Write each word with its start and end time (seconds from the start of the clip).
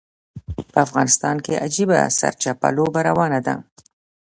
په 0.71 0.77
افغانستان 0.85 1.35
کې 1.45 1.61
عجیبه 1.65 1.99
سرچپه 2.19 2.67
لوبه 2.77 2.99
روانه 3.09 3.39
ده. 3.45 3.55